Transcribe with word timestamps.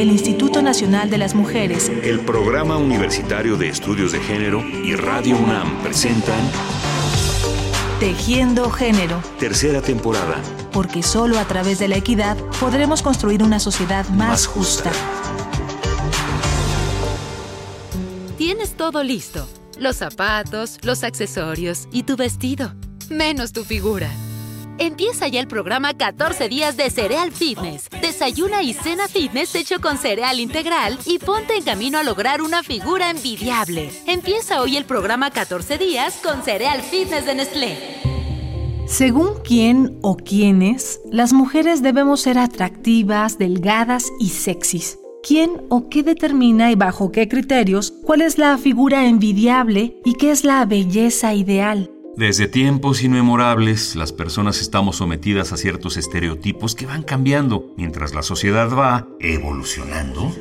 el 0.00 0.10
Instituto 0.12 0.62
Nacional 0.62 1.10
de 1.10 1.18
las 1.18 1.34
Mujeres, 1.34 1.90
el 2.04 2.20
Programa 2.20 2.76
Universitario 2.76 3.56
de 3.56 3.68
Estudios 3.68 4.12
de 4.12 4.20
Género 4.20 4.60
y 4.60 4.94
Radio 4.94 5.36
UNAM 5.36 5.82
presentan 5.82 6.38
Tejiendo 7.98 8.70
Género. 8.70 9.20
Tercera 9.40 9.82
temporada. 9.82 10.40
Porque 10.70 11.02
solo 11.02 11.36
a 11.36 11.44
través 11.46 11.80
de 11.80 11.88
la 11.88 11.96
equidad 11.96 12.36
podremos 12.60 13.02
construir 13.02 13.42
una 13.42 13.58
sociedad 13.58 14.08
más, 14.10 14.46
justa. 14.46 14.92
Tienes 18.36 18.76
todo 18.76 19.02
listo. 19.02 19.48
Los 19.80 19.96
zapatos, 19.96 20.78
los 20.82 21.02
accesorios 21.02 21.88
y 21.90 22.04
tu 22.04 22.16
vestido. 22.16 22.72
Menos 23.10 23.52
tu 23.52 23.64
figura. 23.64 24.08
Empieza 24.80 25.26
ya 25.26 25.40
el 25.40 25.48
programa 25.48 25.94
14 25.94 26.48
días 26.48 26.76
de 26.76 26.88
Cereal 26.90 27.32
Fitness. 27.32 27.88
Desayuna 28.00 28.62
y 28.62 28.74
cena 28.74 29.08
fitness 29.08 29.56
hecho 29.56 29.80
con 29.80 29.98
cereal 29.98 30.38
integral 30.38 30.96
y 31.04 31.18
ponte 31.18 31.56
en 31.56 31.64
camino 31.64 31.98
a 31.98 32.04
lograr 32.04 32.42
una 32.42 32.62
figura 32.62 33.10
envidiable. 33.10 33.90
Empieza 34.06 34.62
hoy 34.62 34.76
el 34.76 34.84
programa 34.84 35.32
14 35.32 35.78
días 35.78 36.20
con 36.22 36.42
Cereal 36.42 36.80
Fitness 36.82 37.26
de 37.26 37.34
Nestlé. 37.34 37.76
Según 38.86 39.42
quién 39.42 39.98
o 40.00 40.16
quiénes, 40.16 41.00
las 41.10 41.32
mujeres 41.32 41.82
debemos 41.82 42.20
ser 42.20 42.38
atractivas, 42.38 43.36
delgadas 43.36 44.06
y 44.20 44.28
sexys. 44.28 44.96
¿Quién 45.24 45.60
o 45.70 45.88
qué 45.88 46.04
determina 46.04 46.70
y 46.70 46.76
bajo 46.76 47.10
qué 47.10 47.26
criterios 47.26 47.92
cuál 48.04 48.22
es 48.22 48.38
la 48.38 48.56
figura 48.56 49.06
envidiable 49.06 50.00
y 50.04 50.14
qué 50.14 50.30
es 50.30 50.44
la 50.44 50.64
belleza 50.64 51.34
ideal? 51.34 51.90
Desde 52.18 52.48
tiempos 52.48 53.04
inmemorables, 53.04 53.94
las 53.94 54.12
personas 54.12 54.60
estamos 54.60 54.96
sometidas 54.96 55.52
a 55.52 55.56
ciertos 55.56 55.96
estereotipos 55.96 56.74
que 56.74 56.84
van 56.84 57.04
cambiando 57.04 57.72
mientras 57.76 58.12
la 58.12 58.24
sociedad 58.24 58.76
va 58.76 59.06
evolucionando. 59.20 60.34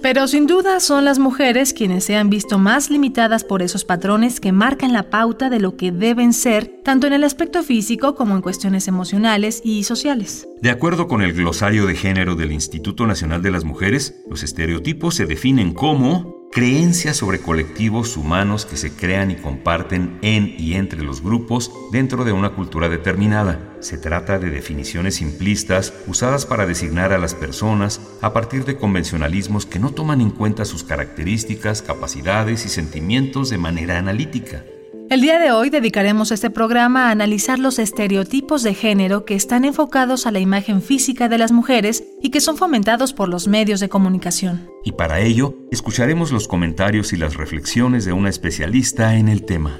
Pero 0.00 0.28
sin 0.28 0.46
duda 0.46 0.78
son 0.78 1.04
las 1.04 1.18
mujeres 1.18 1.72
quienes 1.72 2.04
se 2.04 2.14
han 2.14 2.30
visto 2.30 2.58
más 2.58 2.90
limitadas 2.90 3.42
por 3.42 3.60
esos 3.62 3.84
patrones 3.84 4.38
que 4.38 4.52
marcan 4.52 4.92
la 4.92 5.10
pauta 5.10 5.50
de 5.50 5.58
lo 5.58 5.76
que 5.76 5.90
deben 5.90 6.32
ser, 6.32 6.80
tanto 6.84 7.08
en 7.08 7.12
el 7.12 7.24
aspecto 7.24 7.64
físico 7.64 8.14
como 8.14 8.36
en 8.36 8.40
cuestiones 8.40 8.86
emocionales 8.86 9.62
y 9.64 9.82
sociales. 9.82 10.46
De 10.62 10.70
acuerdo 10.70 11.08
con 11.08 11.22
el 11.22 11.32
glosario 11.32 11.86
de 11.86 11.96
género 11.96 12.36
del 12.36 12.52
Instituto 12.52 13.04
Nacional 13.04 13.42
de 13.42 13.50
las 13.50 13.64
Mujeres, 13.64 14.22
los 14.30 14.44
estereotipos 14.44 15.16
se 15.16 15.26
definen 15.26 15.74
como 15.74 16.35
creencias 16.56 17.18
sobre 17.18 17.40
colectivos 17.40 18.16
humanos 18.16 18.64
que 18.64 18.78
se 18.78 18.90
crean 18.90 19.30
y 19.30 19.36
comparten 19.36 20.18
en 20.22 20.54
y 20.58 20.72
entre 20.72 21.02
los 21.02 21.20
grupos 21.22 21.70
dentro 21.92 22.24
de 22.24 22.32
una 22.32 22.54
cultura 22.54 22.88
determinada. 22.88 23.76
Se 23.80 23.98
trata 23.98 24.38
de 24.38 24.48
definiciones 24.48 25.16
simplistas 25.16 25.92
usadas 26.06 26.46
para 26.46 26.64
designar 26.64 27.12
a 27.12 27.18
las 27.18 27.34
personas 27.34 28.00
a 28.22 28.32
partir 28.32 28.64
de 28.64 28.78
convencionalismos 28.78 29.66
que 29.66 29.78
no 29.78 29.90
toman 29.90 30.22
en 30.22 30.30
cuenta 30.30 30.64
sus 30.64 30.82
características, 30.82 31.82
capacidades 31.82 32.64
y 32.64 32.70
sentimientos 32.70 33.50
de 33.50 33.58
manera 33.58 33.98
analítica. 33.98 34.64
El 35.08 35.20
día 35.20 35.38
de 35.38 35.52
hoy 35.52 35.70
dedicaremos 35.70 36.32
este 36.32 36.50
programa 36.50 37.06
a 37.06 37.10
analizar 37.12 37.60
los 37.60 37.78
estereotipos 37.78 38.64
de 38.64 38.74
género 38.74 39.24
que 39.24 39.36
están 39.36 39.64
enfocados 39.64 40.26
a 40.26 40.32
la 40.32 40.40
imagen 40.40 40.82
física 40.82 41.28
de 41.28 41.38
las 41.38 41.52
mujeres 41.52 42.02
y 42.20 42.30
que 42.30 42.40
son 42.40 42.56
fomentados 42.56 43.12
por 43.12 43.28
los 43.28 43.46
medios 43.46 43.78
de 43.78 43.88
comunicación. 43.88 44.68
Y 44.82 44.92
para 44.92 45.20
ello, 45.20 45.54
escucharemos 45.70 46.32
los 46.32 46.48
comentarios 46.48 47.12
y 47.12 47.16
las 47.16 47.36
reflexiones 47.36 48.04
de 48.04 48.12
una 48.12 48.30
especialista 48.30 49.14
en 49.14 49.28
el 49.28 49.44
tema. 49.44 49.78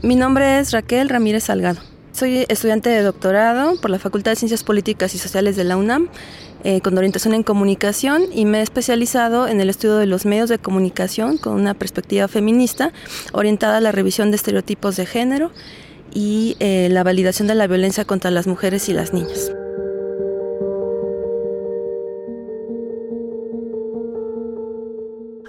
Mi 0.00 0.14
nombre 0.14 0.60
es 0.60 0.70
Raquel 0.70 1.08
Ramírez 1.08 1.44
Salgado. 1.44 1.80
Soy 2.12 2.46
estudiante 2.48 2.88
de 2.88 3.02
doctorado 3.02 3.80
por 3.80 3.90
la 3.90 3.98
Facultad 3.98 4.30
de 4.30 4.36
Ciencias 4.36 4.62
Políticas 4.62 5.12
y 5.16 5.18
Sociales 5.18 5.56
de 5.56 5.64
la 5.64 5.76
UNAM 5.76 6.08
eh, 6.64 6.80
con 6.80 6.96
orientación 6.96 7.34
en 7.34 7.42
comunicación 7.42 8.24
y 8.32 8.44
me 8.44 8.58
he 8.58 8.62
especializado 8.62 9.48
en 9.48 9.60
el 9.60 9.70
estudio 9.70 9.96
de 9.96 10.06
los 10.06 10.26
medios 10.26 10.48
de 10.48 10.58
comunicación 10.58 11.38
con 11.38 11.54
una 11.54 11.74
perspectiva 11.74 12.28
feminista 12.28 12.92
orientada 13.32 13.78
a 13.78 13.80
la 13.80 13.92
revisión 13.92 14.30
de 14.30 14.36
estereotipos 14.36 14.96
de 14.96 15.06
género 15.06 15.52
y 16.12 16.56
eh, 16.60 16.88
la 16.90 17.02
validación 17.02 17.48
de 17.48 17.54
la 17.54 17.66
violencia 17.66 18.04
contra 18.04 18.30
las 18.30 18.46
mujeres 18.46 18.88
y 18.88 18.92
las 18.92 19.12
niñas. 19.12 19.52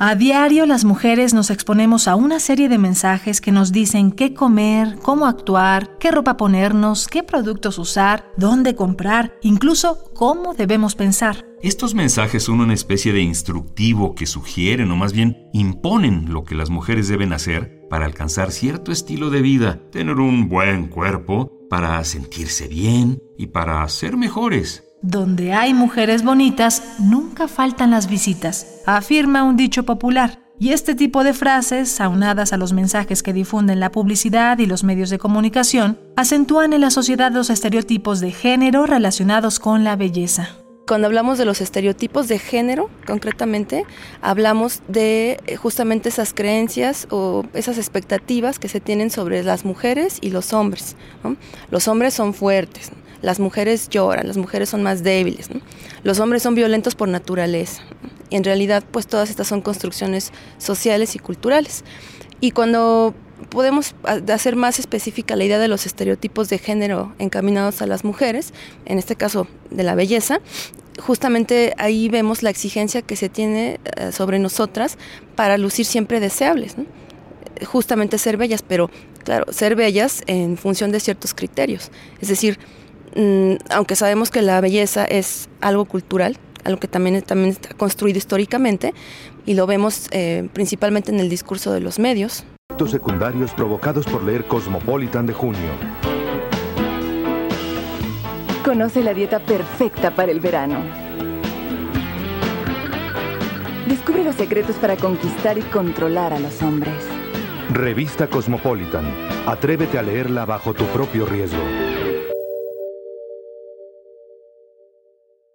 A 0.03 0.15
diario 0.15 0.65
las 0.65 0.83
mujeres 0.83 1.35
nos 1.35 1.51
exponemos 1.51 2.07
a 2.07 2.15
una 2.15 2.39
serie 2.39 2.69
de 2.69 2.79
mensajes 2.79 3.39
que 3.39 3.51
nos 3.51 3.71
dicen 3.71 4.11
qué 4.11 4.33
comer, 4.33 4.97
cómo 5.03 5.27
actuar, 5.27 5.99
qué 5.99 6.09
ropa 6.09 6.37
ponernos, 6.37 7.07
qué 7.07 7.21
productos 7.21 7.77
usar, 7.77 8.25
dónde 8.35 8.73
comprar, 8.73 9.35
incluso 9.43 10.11
cómo 10.15 10.55
debemos 10.55 10.95
pensar. 10.95 11.45
Estos 11.61 11.93
mensajes 11.93 12.41
son 12.41 12.61
una 12.61 12.73
especie 12.73 13.13
de 13.13 13.21
instructivo 13.21 14.15
que 14.15 14.25
sugieren 14.25 14.89
o 14.89 14.95
más 14.95 15.13
bien 15.13 15.37
imponen 15.53 16.33
lo 16.33 16.45
que 16.45 16.55
las 16.55 16.71
mujeres 16.71 17.07
deben 17.07 17.31
hacer 17.31 17.87
para 17.87 18.07
alcanzar 18.07 18.51
cierto 18.51 18.91
estilo 18.91 19.29
de 19.29 19.43
vida, 19.43 19.81
tener 19.91 20.15
un 20.15 20.49
buen 20.49 20.87
cuerpo, 20.87 21.51
para 21.69 22.03
sentirse 22.05 22.67
bien 22.67 23.21
y 23.37 23.47
para 23.47 23.87
ser 23.87 24.17
mejores. 24.17 24.83
Donde 25.01 25.53
hay 25.53 25.73
mujeres 25.73 26.23
bonitas, 26.23 26.83
nunca 26.99 27.47
faltan 27.47 27.89
las 27.89 28.07
visitas, 28.07 28.81
afirma 28.85 29.43
un 29.43 29.57
dicho 29.57 29.83
popular. 29.83 30.37
Y 30.59 30.73
este 30.73 30.93
tipo 30.93 31.23
de 31.23 31.33
frases, 31.33 31.99
aunadas 31.99 32.53
a 32.53 32.57
los 32.57 32.71
mensajes 32.71 33.23
que 33.23 33.33
difunden 33.33 33.79
la 33.79 33.91
publicidad 33.91 34.59
y 34.59 34.67
los 34.67 34.83
medios 34.83 35.09
de 35.09 35.17
comunicación, 35.17 35.97
acentúan 36.15 36.73
en 36.73 36.81
la 36.81 36.91
sociedad 36.91 37.31
los 37.31 37.49
estereotipos 37.49 38.19
de 38.19 38.31
género 38.31 38.85
relacionados 38.85 39.59
con 39.59 39.83
la 39.83 39.95
belleza. 39.95 40.49
Cuando 40.87 41.07
hablamos 41.07 41.39
de 41.39 41.45
los 41.45 41.61
estereotipos 41.61 42.27
de 42.27 42.37
género, 42.37 42.91
concretamente, 43.07 43.85
hablamos 44.21 44.83
de 44.87 45.39
eh, 45.47 45.55
justamente 45.55 46.09
esas 46.09 46.33
creencias 46.33 47.07
o 47.09 47.43
esas 47.53 47.79
expectativas 47.79 48.59
que 48.59 48.67
se 48.67 48.81
tienen 48.81 49.09
sobre 49.09 49.41
las 49.41 49.65
mujeres 49.65 50.19
y 50.21 50.29
los 50.29 50.53
hombres. 50.53 50.95
Los 51.71 51.87
hombres 51.87 52.13
son 52.13 52.33
fuertes, 52.35 52.91
las 53.21 53.39
mujeres 53.39 53.89
lloran, 53.89 54.27
las 54.27 54.37
mujeres 54.37 54.69
son 54.69 54.83
más 54.83 55.03
débiles, 55.03 55.49
los 56.03 56.19
hombres 56.19 56.43
son 56.43 56.55
violentos 56.55 56.95
por 56.95 57.07
naturaleza. 57.07 57.83
Y 58.29 58.37
en 58.37 58.43
realidad, 58.43 58.83
pues 58.89 59.07
todas 59.07 59.29
estas 59.29 59.47
son 59.47 59.61
construcciones 59.61 60.31
sociales 60.57 61.15
y 61.15 61.19
culturales. 61.19 61.83
Y 62.39 62.51
cuando 62.51 63.13
podemos 63.49 63.95
hacer 64.03 64.55
más 64.55 64.79
específica 64.79 65.35
la 65.35 65.43
idea 65.43 65.59
de 65.59 65.67
los 65.67 65.85
estereotipos 65.85 66.49
de 66.49 66.57
género 66.57 67.13
encaminados 67.19 67.81
a 67.81 67.87
las 67.87 68.03
mujeres, 68.03 68.53
en 68.85 68.97
este 68.97 69.15
caso 69.15 69.47
de 69.69 69.83
la 69.83 69.95
belleza, 69.95 70.39
justamente 70.99 71.73
ahí 71.77 72.09
vemos 72.09 72.43
la 72.43 72.49
exigencia 72.49 73.01
que 73.01 73.15
se 73.15 73.29
tiene 73.29 73.79
eh, 73.97 74.11
sobre 74.11 74.39
nosotras 74.39 74.97
para 75.35 75.57
lucir 75.57 75.85
siempre 75.85 76.19
deseables. 76.19 76.75
Justamente 77.65 78.17
ser 78.17 78.37
bellas, 78.37 78.63
pero 78.63 78.89
claro, 79.23 79.51
ser 79.51 79.75
bellas 79.75 80.23
en 80.27 80.57
función 80.57 80.91
de 80.91 80.99
ciertos 80.99 81.33
criterios. 81.33 81.91
Es 82.21 82.29
decir, 82.29 82.57
Mm, 83.15 83.55
aunque 83.69 83.95
sabemos 83.95 84.31
que 84.31 84.41
la 84.41 84.61
belleza 84.61 85.05
es 85.05 85.49
algo 85.59 85.85
cultural, 85.85 86.37
algo 86.63 86.79
que 86.79 86.87
también, 86.87 87.21
también 87.21 87.51
está 87.51 87.73
construido 87.75 88.17
históricamente, 88.17 88.93
y 89.45 89.53
lo 89.53 89.67
vemos 89.67 90.07
eh, 90.11 90.47
principalmente 90.53 91.11
en 91.11 91.19
el 91.19 91.29
discurso 91.29 91.71
de 91.73 91.81
los 91.81 91.99
medios. 91.99 92.45
secundarios 92.87 93.51
provocados 93.53 94.05
por 94.05 94.23
leer 94.23 94.45
Cosmopolitan 94.45 95.25
de 95.25 95.33
junio. 95.33 95.71
Conoce 98.65 99.03
la 99.03 99.13
dieta 99.13 99.39
perfecta 99.39 100.15
para 100.15 100.31
el 100.31 100.39
verano. 100.39 100.81
Descubre 103.87 104.23
los 104.23 104.35
secretos 104.35 104.77
para 104.77 104.95
conquistar 104.95 105.57
y 105.57 105.61
controlar 105.63 106.31
a 106.33 106.39
los 106.39 106.61
hombres. 106.61 107.03
Revista 107.71 108.27
Cosmopolitan. 108.27 109.05
Atrévete 109.45 109.97
a 109.97 110.01
leerla 110.01 110.45
bajo 110.45 110.73
tu 110.73 110.85
propio 110.85 111.25
riesgo. 111.25 111.90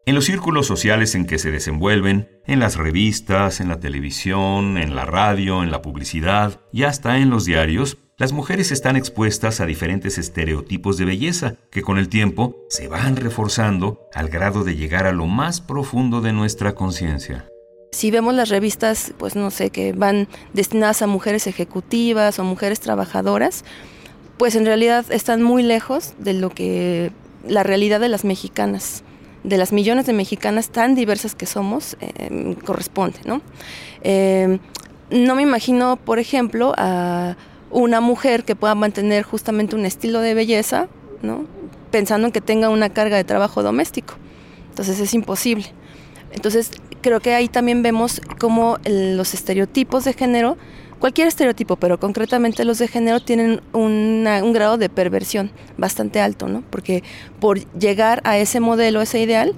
En 0.09 0.15
los 0.15 0.27
círculos 0.27 0.69
sociales 0.69 1.17
en 1.17 1.27
que 1.27 1.37
se 1.37 1.51
desenvuelven, 1.51 2.29
en 2.47 2.61
las 2.61 2.77
revistas, 2.77 3.59
en 3.59 3.67
la 3.67 3.81
televisión, 3.81 4.79
en 4.79 4.95
la 4.95 5.05
radio, 5.05 5.65
en 5.65 5.73
la 5.73 5.83
publicidad 5.83 6.61
y 6.73 6.85
hasta 6.85 7.19
en 7.19 7.29
los 7.29 7.45
diarios, 7.45 7.99
las 8.17 8.31
mujeres 8.31 8.71
están 8.71 8.95
expuestas 8.95 9.61
a 9.61 9.67
diferentes 9.67 10.17
estereotipos 10.17 10.97
de 10.97 11.07
belleza 11.07 11.57
que 11.73 11.83
con 11.83 11.99
el 11.99 12.09
tiempo 12.09 12.55
se 12.69 12.87
van 12.87 13.17
reforzando 13.17 14.07
al 14.15 14.29
grado 14.29 14.63
de 14.63 14.77
llegar 14.77 15.07
a 15.07 15.13
lo 15.13 15.27
más 15.27 15.61
profundo 15.61 16.21
de 16.21 16.33
nuestra 16.33 16.77
conciencia. 16.77 17.49
Si 17.91 18.13
vemos 18.13 18.33
las 18.33 18.49
revistas, 18.49 19.13
pues 19.19 19.35
no 19.35 19.51
sé, 19.51 19.71
que 19.71 19.93
van 19.93 20.29
destinadas 20.53 21.03
a 21.03 21.09
mujeres 21.09 21.49
ejecutivas 21.49 22.39
o 22.39 22.45
mujeres 22.45 22.79
trabajadoras, 22.79 23.65
pues 24.39 24.55
en 24.55 24.67
realidad 24.67 25.05
están 25.11 25.43
muy 25.43 25.65
lejos 25.65 26.15
de 26.21 26.35
lo 26.35 26.51
que 26.51 27.11
la 27.45 27.65
realidad 27.65 27.99
de 27.99 28.09
las 28.09 28.25
mexicanas 28.25 29.03
de 29.47 29.57
las 29.57 29.73
millones 29.73 30.07
de 30.07 30.13
mexicanas 30.13 30.71
tan 30.71 30.95
diversas 30.95 31.35
que 31.35 31.47
somos 31.47 31.97
eh, 32.01 32.57
corresponde. 32.65 33.21
¿no? 33.25 33.41
Eh, 34.03 34.59
no 35.11 35.35
me 35.37 35.43
imagino, 35.43 35.97
por 35.97 36.19
ejemplo, 36.19 36.75
a 36.77 37.37
una 37.71 38.01
mujer 38.01 38.45
que 38.45 38.57
pueda 38.57 38.75
mantener 38.75 39.23
justamente 39.23 39.77
un 39.77 39.87
estilo 39.87 40.21
de 40.21 40.35
belleza, 40.35 40.89
¿no? 41.23 41.45
pensando 41.93 42.27
en 42.27 42.33
que 42.33 42.41
tenga 42.41 42.69
una 42.69 42.91
carga 42.91 43.17
de 43.17 43.25
trabajo 43.25 43.63
doméstico. 43.63 44.15
Entonces 44.71 44.99
es 44.99 45.15
imposible. 45.15 45.67
Entonces, 46.33 46.73
creo 47.01 47.21
que 47.21 47.33
ahí 47.35 47.49
también 47.49 47.83
vemos 47.83 48.21
cómo 48.41 48.79
los 48.85 49.33
estereotipos 49.33 50.05
de 50.05 50.13
género, 50.13 50.59
cualquier 50.99 51.29
estereotipo, 51.29 51.77
pero 51.77 51.99
concretamente 51.99 52.65
los 52.65 52.79
de 52.79 52.89
género 52.89 53.21
tienen 53.21 53.61
un 53.73 54.53
grado 54.53 54.79
de 54.79 54.89
perversión 54.89 55.51
bastante 55.77 56.21
alto, 56.21 56.49
¿no? 56.49 56.63
Porque 56.71 57.03
por 57.41 57.61
llegar 57.79 58.21
a 58.25 58.39
ese 58.39 58.61
modelo, 58.61 59.01
ese 59.01 59.21
ideal, 59.21 59.55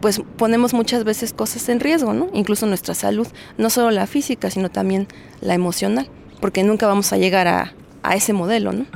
pues 0.00 0.20
ponemos 0.36 0.74
muchas 0.74 1.04
veces 1.04 1.32
cosas 1.32 1.68
en 1.68 1.80
riesgo, 1.80 2.12
¿no? 2.12 2.28
Incluso 2.32 2.66
nuestra 2.66 2.94
salud, 2.94 3.26
no 3.56 3.70
solo 3.70 3.90
la 3.90 4.06
física, 4.06 4.50
sino 4.50 4.68
también 4.68 5.06
la 5.40 5.54
emocional, 5.54 6.08
porque 6.40 6.64
nunca 6.64 6.86
vamos 6.86 7.12
a 7.12 7.18
llegar 7.18 7.46
a, 7.46 7.72
a 8.02 8.16
ese 8.16 8.32
modelo, 8.32 8.72
¿no? 8.72 8.86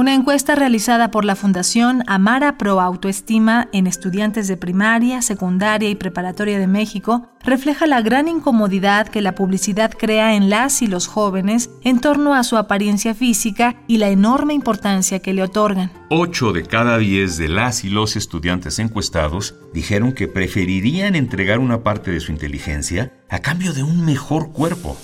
Una 0.00 0.14
encuesta 0.14 0.54
realizada 0.54 1.10
por 1.10 1.26
la 1.26 1.36
Fundación 1.36 2.04
Amara 2.06 2.56
Pro 2.56 2.80
Autoestima 2.80 3.68
en 3.74 3.86
estudiantes 3.86 4.48
de 4.48 4.56
primaria, 4.56 5.20
secundaria 5.20 5.90
y 5.90 5.94
preparatoria 5.94 6.58
de 6.58 6.66
México 6.66 7.28
refleja 7.44 7.86
la 7.86 8.00
gran 8.00 8.26
incomodidad 8.26 9.08
que 9.08 9.20
la 9.20 9.34
publicidad 9.34 9.92
crea 9.92 10.36
en 10.36 10.48
las 10.48 10.80
y 10.80 10.86
los 10.86 11.06
jóvenes 11.06 11.68
en 11.84 12.00
torno 12.00 12.32
a 12.32 12.44
su 12.44 12.56
apariencia 12.56 13.14
física 13.14 13.76
y 13.86 13.98
la 13.98 14.08
enorme 14.08 14.54
importancia 14.54 15.18
que 15.18 15.34
le 15.34 15.42
otorgan. 15.42 15.92
Ocho 16.08 16.54
de 16.54 16.62
cada 16.62 16.96
diez 16.96 17.36
de 17.36 17.48
las 17.48 17.84
y 17.84 17.90
los 17.90 18.16
estudiantes 18.16 18.78
encuestados 18.78 19.54
dijeron 19.74 20.14
que 20.14 20.28
preferirían 20.28 21.14
entregar 21.14 21.58
una 21.58 21.82
parte 21.82 22.10
de 22.10 22.20
su 22.20 22.32
inteligencia 22.32 23.12
a 23.28 23.40
cambio 23.40 23.74
de 23.74 23.82
un 23.82 24.02
mejor 24.06 24.50
cuerpo. 24.50 24.96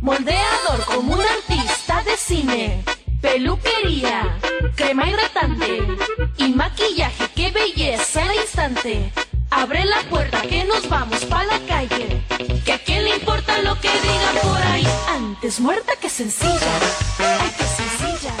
Moldeador 0.00 0.84
como 0.86 1.14
un 1.14 1.20
artista 1.20 2.02
de 2.04 2.16
cine, 2.16 2.84
peluquería, 3.20 4.38
crema 4.76 5.08
hidratante 5.08 5.82
y 6.38 6.48
maquillaje, 6.48 7.24
qué 7.34 7.50
belleza 7.50 8.22
al 8.22 8.36
instante. 8.36 9.12
Abre 9.50 9.84
la 9.84 10.00
puerta 10.10 10.42
que 10.42 10.64
nos 10.64 10.88
vamos 10.88 11.24
pa' 11.26 11.44
la 11.44 11.58
calle, 11.66 12.22
que 12.64 12.72
a 12.72 12.78
quién 12.78 13.04
le 13.04 13.16
importa 13.16 13.62
lo 13.62 13.80
que 13.80 13.88
digan 13.88 14.36
por 14.42 14.62
ahí. 14.62 14.86
Antes 15.08 15.60
muerta 15.60 15.92
que 16.00 16.08
sencilla, 16.08 16.74
ay 17.18 17.50
que 17.56 17.64
sencilla. 17.64 18.34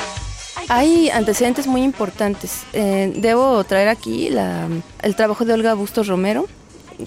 Hay 0.68 1.10
antecedentes 1.10 1.66
muy 1.66 1.82
importantes. 1.82 2.64
Eh, 2.72 3.12
debo 3.16 3.62
traer 3.64 3.88
aquí 3.88 4.30
la, 4.30 4.68
el 5.02 5.16
trabajo 5.16 5.44
de 5.44 5.52
Olga 5.52 5.74
Bustos 5.74 6.08
Romero, 6.08 6.46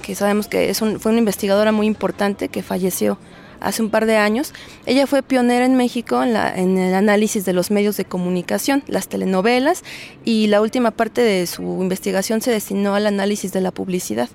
que 0.01 0.15
sabemos 0.15 0.47
que 0.47 0.69
es 0.69 0.81
un, 0.81 0.99
fue 0.99 1.11
una 1.11 1.19
investigadora 1.19 1.71
muy 1.71 1.87
importante 1.87 2.49
que 2.49 2.63
falleció 2.63 3.17
hace 3.59 3.81
un 3.81 3.89
par 3.89 4.05
de 4.05 4.17
años. 4.17 4.53
Ella 4.85 5.07
fue 5.07 5.23
pionera 5.23 5.65
en 5.65 5.75
México 5.75 6.21
en, 6.21 6.33
la, 6.33 6.55
en, 6.55 6.77
el 6.77 6.93
análisis 6.93 7.45
de 7.45 7.53
los 7.53 7.71
medios 7.71 7.97
de 7.97 8.05
comunicación, 8.05 8.83
las 8.87 9.07
telenovelas, 9.07 9.83
y 10.23 10.47
la 10.47 10.61
última 10.61 10.91
parte 10.91 11.21
de 11.21 11.47
su 11.47 11.63
investigación 11.81 12.41
se 12.41 12.51
destinó 12.51 12.95
al 12.95 13.07
análisis 13.07 13.51
de 13.51 13.61
la 13.61 13.71
publicidad. 13.71 14.29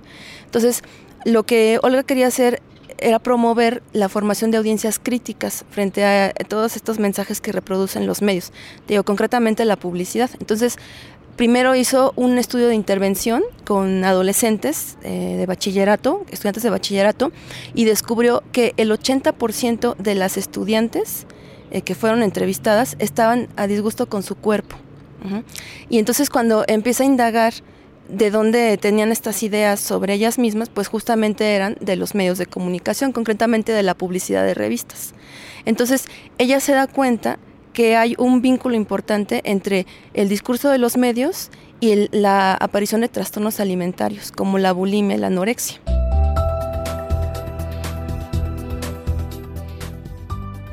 Entonces, 0.44 0.82
lo 1.25 1.44
que 1.44 1.78
Olga 1.82 2.02
quería 2.02 2.26
hacer 2.26 2.62
era 2.99 3.19
promover 3.19 3.82
la 3.93 4.08
formación 4.08 4.50
de 4.52 4.58
audiencias 4.58 5.00
críticas 5.00 5.64
frente 5.70 6.04
a 6.04 6.32
todos 6.49 6.76
estos 6.76 7.00
mensajes 7.00 7.40
que 7.40 7.50
reproducen 7.50 8.06
los 8.06 8.22
medios, 8.22 8.52
digo, 8.87 9.02
concretamente 9.02 9.64
la 9.64 9.76
publicidad. 9.76 10.31
Entonces, 10.38 10.78
Primero 11.37 11.75
hizo 11.75 12.12
un 12.14 12.37
estudio 12.37 12.69
de 12.69 12.75
intervención 12.75 13.43
con 13.64 14.05
adolescentes 14.05 14.99
eh, 15.02 15.37
de 15.38 15.46
bachillerato, 15.46 16.26
estudiantes 16.31 16.62
de 16.62 16.70
bachillerato, 16.70 17.32
y 17.75 17.84
descubrió 17.84 18.43
que 18.52 18.75
el 18.76 18.90
80% 18.90 19.96
de 19.96 20.14
las 20.14 20.37
estudiantes 20.37 21.26
eh, 21.70 21.81
que 21.81 21.94
fueron 21.94 22.23
entrevistadas 22.23 22.96
estaban 22.99 23.49
a 23.56 23.67
disgusto 23.67 24.08
con 24.08 24.23
su 24.23 24.34
cuerpo. 24.37 24.76
Y 25.88 26.00
entonces 26.00 26.29
cuando 26.29 26.64
empieza 26.67 27.05
a 27.05 27.06
indagar 27.06 27.55
de 28.08 28.32
dónde 28.32 28.76
tenían 28.76 29.12
estas 29.12 29.44
ideas 29.44 29.78
sobre 29.78 30.14
ellas 30.14 30.37
mismas, 30.37 30.69
pues 30.69 30.88
justamente 30.88 31.55
eran 31.55 31.76
de 31.81 31.94
los 31.94 32.17
medios 32.17 32.38
de 32.38 32.46
comunicación, 32.46 33.12
concretamente 33.12 33.70
de 33.70 33.85
la 33.85 33.94
publicidad 33.94 34.44
de 34.44 34.55
revistas. 34.55 35.14
Entonces 35.64 36.06
ella 36.38 36.58
se 36.58 36.73
da 36.73 36.88
cuenta 36.88 37.38
que 37.72 37.96
hay 37.96 38.14
un 38.19 38.42
vínculo 38.42 38.74
importante 38.76 39.40
entre 39.44 39.86
el 40.14 40.28
discurso 40.28 40.70
de 40.70 40.78
los 40.78 40.96
medios 40.96 41.50
y 41.80 42.08
la 42.16 42.54
aparición 42.54 43.00
de 43.00 43.08
trastornos 43.08 43.60
alimentarios, 43.60 44.30
como 44.30 44.58
la 44.58 44.72
bulimia 44.72 45.16
y 45.16 45.20
la 45.20 45.26
anorexia. 45.28 45.80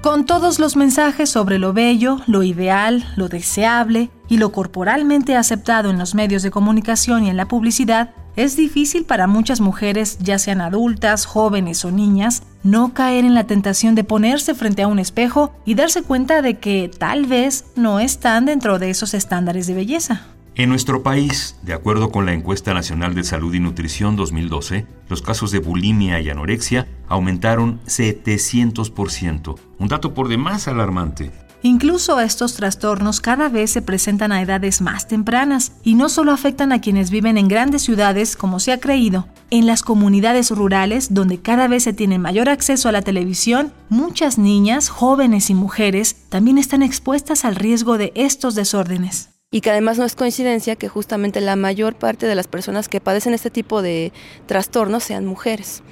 Con 0.01 0.25
todos 0.25 0.59
los 0.59 0.77
mensajes 0.77 1.29
sobre 1.29 1.59
lo 1.59 1.73
bello, 1.73 2.21
lo 2.25 2.41
ideal, 2.43 3.05
lo 3.17 3.27
deseable 3.27 4.09
y 4.29 4.37
lo 4.37 4.51
corporalmente 4.51 5.35
aceptado 5.35 5.89
en 5.89 5.97
los 5.97 6.15
medios 6.15 6.41
de 6.41 6.51
comunicación 6.51 7.25
y 7.25 7.29
en 7.29 7.35
la 7.35 7.47
publicidad, 7.47 8.11
es 8.39 8.55
difícil 8.55 9.03
para 9.03 9.27
muchas 9.27 9.59
mujeres, 9.59 10.17
ya 10.21 10.39
sean 10.39 10.61
adultas, 10.61 11.25
jóvenes 11.25 11.83
o 11.83 11.91
niñas, 11.91 12.43
no 12.63 12.93
caer 12.93 13.25
en 13.25 13.33
la 13.33 13.45
tentación 13.45 13.95
de 13.95 14.05
ponerse 14.05 14.55
frente 14.55 14.81
a 14.81 14.87
un 14.87 14.97
espejo 14.97 15.51
y 15.65 15.75
darse 15.75 16.03
cuenta 16.03 16.41
de 16.41 16.57
que 16.57 16.89
tal 16.97 17.25
vez 17.25 17.65
no 17.75 17.99
están 17.99 18.45
dentro 18.45 18.79
de 18.79 18.91
esos 18.91 19.13
estándares 19.13 19.67
de 19.67 19.73
belleza. 19.73 20.21
En 20.55 20.69
nuestro 20.69 21.03
país, 21.03 21.57
de 21.63 21.73
acuerdo 21.73 22.11
con 22.11 22.25
la 22.25 22.33
Encuesta 22.33 22.73
Nacional 22.73 23.13
de 23.13 23.25
Salud 23.25 23.53
y 23.53 23.59
Nutrición 23.59 24.15
2012, 24.15 24.85
los 25.09 25.21
casos 25.21 25.51
de 25.51 25.59
bulimia 25.59 26.21
y 26.21 26.29
anorexia 26.29 26.87
aumentaron 27.09 27.81
700%, 27.87 29.59
un 29.79 29.87
dato 29.89 30.13
por 30.13 30.29
demás 30.29 30.69
alarmante. 30.69 31.31
Incluso 31.61 32.17
estos 32.21 32.53
trastornos 32.53 33.19
cada 33.19 33.49
vez 33.49 33.71
se 33.71 33.81
presentan 33.81 34.31
a 34.31 34.41
edades 34.41 34.79
más 34.79 35.09
tempranas 35.09 35.73
y 35.83 35.95
no 35.95 36.07
solo 36.07 36.31
afectan 36.31 36.71
a 36.71 36.79
quienes 36.79 37.11
viven 37.11 37.37
en 37.37 37.49
grandes 37.49 37.81
ciudades 37.81 38.37
como 38.37 38.61
se 38.61 38.71
ha 38.71 38.79
creído. 38.79 39.27
En 39.49 39.67
las 39.67 39.81
comunidades 39.81 40.51
rurales, 40.51 41.13
donde 41.13 41.41
cada 41.41 41.67
vez 41.67 41.83
se 41.83 41.91
tiene 41.91 42.17
mayor 42.17 42.47
acceso 42.47 42.87
a 42.87 42.93
la 42.93 43.01
televisión, 43.01 43.73
muchas 43.89 44.37
niñas, 44.37 44.87
jóvenes 44.87 45.49
y 45.49 45.53
mujeres 45.53 46.15
también 46.29 46.57
están 46.57 46.81
expuestas 46.81 47.43
al 47.43 47.55
riesgo 47.55 47.97
de 47.97 48.13
estos 48.15 48.55
desórdenes. 48.55 49.29
Y 49.51 49.59
que 49.59 49.71
además 49.71 49.97
no 49.97 50.05
es 50.05 50.15
coincidencia 50.15 50.77
que 50.77 50.87
justamente 50.87 51.41
la 51.41 51.57
mayor 51.57 51.95
parte 51.95 52.25
de 52.25 52.35
las 52.35 52.47
personas 52.47 52.87
que 52.87 53.01
padecen 53.01 53.33
este 53.33 53.49
tipo 53.49 53.81
de 53.81 54.13
trastornos 54.45 55.03
sean 55.03 55.25
mujeres, 55.25 55.83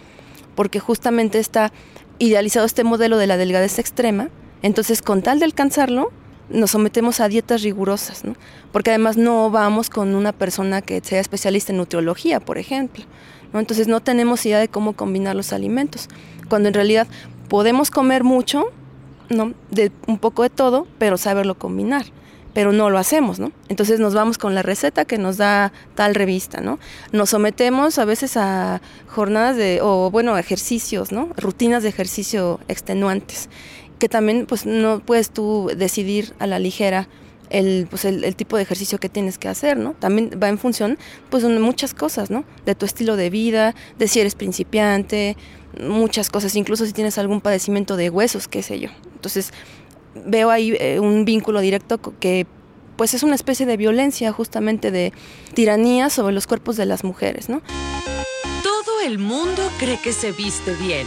porque 0.56 0.80
justamente 0.80 1.40
está 1.40 1.74
idealizado 2.20 2.66
este 2.66 2.86
modelo 2.86 3.18
de 3.18 3.28
la 3.28 3.36
delgadez 3.36 3.80
extrema, 3.80 4.30
entonces, 4.62 5.02
con 5.02 5.22
tal 5.22 5.40
de 5.40 5.46
alcanzarlo, 5.46 6.12
nos 6.50 6.72
sometemos 6.72 7.20
a 7.20 7.28
dietas 7.28 7.62
rigurosas, 7.62 8.24
¿no? 8.24 8.36
porque 8.72 8.92
además 8.92 9.18
no 9.18 9.50
vamos 9.50 9.90
con 9.90 10.16
una 10.16 10.32
persona 10.32 10.82
que 10.82 11.02
sea 11.04 11.20
especialista 11.20 11.72
en 11.72 11.78
nutriología, 11.78 12.40
por 12.40 12.58
ejemplo. 12.58 13.04
¿no? 13.54 13.60
Entonces 13.60 13.88
no 13.88 14.02
tenemos 14.02 14.46
idea 14.46 14.60
de 14.60 14.68
cómo 14.70 14.94
combinar 14.94 15.36
los 15.36 15.54
alimentos, 15.54 16.08
cuando 16.50 16.70
en 16.70 16.74
realidad 16.74 17.08
podemos 17.50 17.92
comer 17.92 18.24
mucho, 18.24 18.66
¿no? 19.30 19.54
de 19.72 19.92
un 20.08 20.18
poco 20.18 20.44
de 20.44 20.50
todo, 20.50 20.88
pero 20.98 21.18
saberlo 21.18 21.56
combinar 21.56 22.06
pero 22.54 22.72
no 22.72 22.90
lo 22.90 22.98
hacemos, 22.98 23.38
¿no? 23.38 23.52
Entonces 23.70 24.00
nos 24.00 24.16
vamos 24.16 24.40
con 24.40 24.56
la 24.56 24.64
receta 24.64 25.06
que 25.06 25.20
nos 25.20 25.38
da 25.38 25.72
tal 25.94 26.16
revista, 26.16 26.60
¿no? 26.60 26.80
Nos 27.12 27.30
sometemos 27.30 28.00
a 28.00 28.06
veces 28.06 28.36
a 28.36 28.82
jornadas 29.06 29.58
de, 29.58 29.78
o 29.84 30.10
bueno, 30.10 30.36
ejercicios, 30.40 31.12
¿no? 31.12 31.30
Rutinas 31.38 31.84
de 31.84 31.90
ejercicio 31.90 32.60
extenuantes 32.68 33.48
que 34.00 34.10
también 34.10 34.46
pues 34.46 34.66
no 34.66 35.00
puedes 35.00 35.32
tú 35.32 35.72
decidir 35.76 36.34
a 36.40 36.48
la 36.48 36.60
ligera 36.60 37.08
el, 37.50 37.88
pues, 37.90 38.06
el, 38.06 38.36
tipo 38.36 38.58
de 38.58 38.64
ejercicio 38.64 39.00
que 39.00 39.10
tienes 39.10 39.38
que 39.38 39.48
hacer, 39.48 39.78
¿no? 39.78 39.94
También 39.94 40.32
va 40.42 40.50
en 40.50 40.58
función 40.58 40.98
pues 41.30 41.44
de 41.44 41.60
muchas 41.60 41.94
cosas, 41.94 42.30
¿no? 42.30 42.44
De 42.66 42.76
tu 42.76 42.86
estilo 42.86 43.16
de 43.16 43.30
vida, 43.30 43.74
de 43.98 44.08
si 44.08 44.20
eres 44.20 44.36
principiante, 44.36 45.38
muchas 45.82 46.30
cosas, 46.30 46.56
incluso 46.56 46.86
si 46.86 46.94
tienes 46.94 47.18
algún 47.18 47.42
padecimiento 47.42 47.96
de 47.96 48.10
huesos, 48.10 48.48
qué 48.48 48.62
sé 48.64 48.80
yo. 48.80 48.90
Entonces 49.14 49.52
veo 50.26 50.50
ahí 50.50 50.76
eh, 50.80 51.00
un 51.00 51.26
vínculo 51.26 51.62
directo 51.62 52.00
que 52.20 52.48
pues 52.96 53.14
es 53.14 53.22
una 53.22 53.36
especie 53.36 53.66
de 53.66 53.78
violencia 53.78 54.32
justamente 54.32 54.90
de 54.90 55.14
tiranía 55.54 56.10
sobre 56.10 56.34
los 56.34 56.48
cuerpos 56.48 56.78
de 56.78 56.86
las 56.86 57.04
mujeres, 57.04 57.48
¿no? 57.48 57.62
Todo 58.64 59.02
el 59.06 59.20
mundo 59.20 59.62
cree 59.78 60.00
que 60.02 60.12
se 60.12 60.32
viste 60.32 60.74
bien 60.74 61.06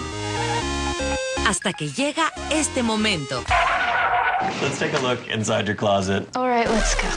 hasta 1.51 1.73
que 1.73 1.89
llega 1.89 2.33
este 2.51 2.81
momento. 2.81 3.43
Let's 4.63 4.79
take 4.79 4.95
a 4.95 5.01
look 5.01 5.19
inside 5.29 5.67
your 5.67 5.75
closet. 5.75 6.25
All 6.37 6.47
right, 6.47 6.69
let's 6.71 6.95
go. 6.95 7.09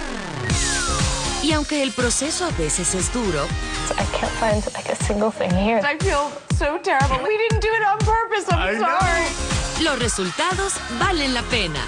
Y 1.44 1.52
aunque 1.52 1.84
el 1.84 1.92
proceso 1.92 2.46
a 2.46 2.52
veces 2.58 2.96
es 2.96 3.14
duro, 3.14 3.46
I 3.92 4.06
can't 4.18 4.32
find 4.40 4.64
like 4.74 4.90
a 4.92 4.96
single 4.96 5.30
thing 5.30 5.52
here. 5.52 5.80
I 5.84 5.98
feel 6.00 6.32
so 6.58 6.80
terrible. 6.80 7.24
We 7.24 7.38
didn't 7.38 7.62
do 7.62 7.70
it 7.70 7.84
on 7.86 8.00
purpose. 8.00 8.52
I'm 8.52 8.80
sorry. 8.80 9.84
Los 9.84 10.00
resultados 10.00 10.80
valen 11.00 11.36
la 11.36 11.44
pena. 11.44 11.86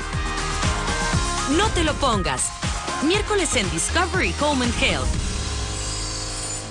No 1.57 1.67
te 1.69 1.83
lo 1.83 1.93
pongas. 1.93 2.51
Miércoles 3.03 3.55
en 3.55 3.67
Discovery 3.71 4.35
Home 4.39 4.61
and 4.61 4.73
Health. 4.75 5.24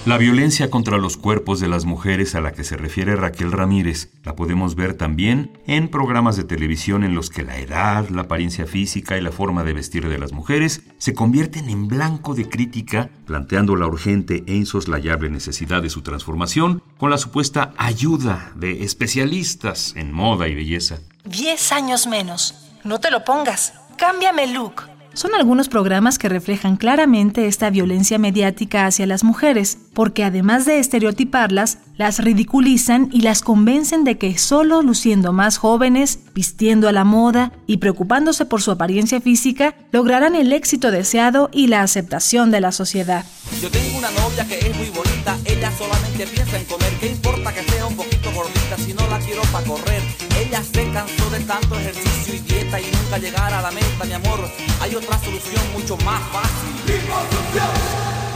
La 0.07 0.19
violencia 0.19 0.69
contra 0.69 0.99
los 0.99 1.17
cuerpos 1.17 1.61
de 1.61 1.69
las 1.69 1.87
mujeres 1.87 2.35
a 2.35 2.43
la 2.43 2.53
que 2.53 2.63
se 2.63 2.77
refiere 2.77 3.17
Raquel 3.17 3.51
Ramírez 3.51 4.11
la 4.23 4.37
podemos 4.37 4.75
ver 4.75 4.93
también 4.93 5.59
en 5.67 5.89
programas 5.89 6.37
de 6.37 6.45
televisión 6.45 7.05
en 7.05 7.15
los 7.15 7.31
que 7.31 7.43
la 7.43 7.57
edad, 7.57 8.11
la 8.11 8.23
apariencia 8.23 8.67
física 8.67 9.17
y 9.17 9.23
la 9.23 9.33
forma 9.33 9.65
de 9.65 9.73
vestir 9.73 10.07
de 10.11 10.19
las 10.19 10.33
mujeres 10.33 10.83
se 10.99 11.15
convierten 11.15 11.71
en 11.71 11.89
blanco 11.89 12.35
de 12.35 12.47
crítica, 12.47 13.09
planteando 13.25 13.77
la 13.77 13.87
urgente 13.87 14.45
e 14.47 14.55
insoslayable 14.55 15.31
necesidad 15.31 15.81
de 15.81 15.89
su 15.89 16.03
transformación 16.03 16.83
con 16.99 17.09
la 17.09 17.17
supuesta 17.17 17.73
ayuda 17.79 18.53
de 18.57 18.85
especialistas 18.85 19.95
en 19.97 20.13
moda 20.13 20.49
y 20.49 20.55
belleza. 20.55 20.99
Diez 21.25 21.73
años 21.73 22.07
menos. 22.07 22.55
No 22.85 23.01
te 23.01 23.11
lo 23.11 23.25
pongas. 23.25 23.73
Cámbiame 23.97 24.49
look 24.49 24.94
son 25.15 25.35
algunos 25.35 25.69
programas 25.69 26.19
que 26.19 26.29
reflejan 26.29 26.77
claramente 26.77 27.47
esta 27.47 27.71
violencia 27.71 28.19
mediática 28.19 28.87
hacia 28.87 29.07
las 29.07 29.25
mujeres, 29.25 29.79
porque 29.95 30.25
además 30.25 30.67
de 30.67 30.79
estereotiparlas, 30.79 31.79
las 31.97 32.19
ridiculizan 32.19 33.09
y 33.13 33.21
las 33.21 33.41
convencen 33.41 34.05
de 34.05 34.19
que 34.19 34.37
solo 34.37 34.83
luciendo 34.83 35.33
más 35.33 35.59
jóvenes, 35.59 36.19
vistiendo 36.35 36.89
a 36.89 36.93
la 36.93 37.05
moda 37.05 37.53
y 37.67 37.77
preocupándose 37.77 38.45
por 38.45 38.63
su 38.63 38.73
apariencia 38.73 39.21
física, 39.21 39.75
lograrán 39.93 40.35
el 40.35 40.53
éxito 40.53 40.91
deseado 40.91 41.51
y 41.53 41.69
la 41.69 41.83
aceptación 41.83 42.51
de 42.51 42.61
la 42.61 42.73
sociedad. 42.73 43.25
Yo 43.63 43.71
tengo 43.71 43.99
una 43.99 44.11
novia 44.11 44.45
que 44.47 44.59
es 44.59 44.77
muy 44.77 44.91
bonita, 44.91 45.39
ella 45.45 45.71
solamente 45.79 46.27
piensa 46.27 46.59
en 46.59 46.65
comer, 46.65 46.93
¿qué 47.01 47.09
importa 47.09 47.55
que 47.55 47.63
sea 47.63 47.87
un 47.87 47.97
poquito 47.97 48.33
gordita 48.33 48.77
si 48.77 48.93
no 48.93 49.07
la 49.09 49.19
quiero 49.21 49.43
para 49.53 49.65
correr? 49.65 50.03
Ella 50.55 50.63
se 50.63 50.89
cansó 50.93 51.31
de 51.31 51.41
tanto 51.41 51.75
ejercicio 51.77 52.33
y 52.33 52.39
dieta 52.39 52.81
y 52.81 52.85
nunca 52.85 53.19
llegar 53.19 53.53
a 53.53 53.61
la 53.61 53.73
meta, 53.73 54.05
mi 54.07 54.13
amor. 54.13 54.39
Hay 54.81 54.95
otra 54.95 55.19
solución 55.19 55.61
mucho 55.73 55.97
más 56.05 56.23
fácil. 56.29 57.01